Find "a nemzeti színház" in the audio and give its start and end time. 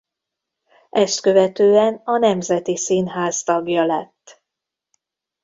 2.03-3.43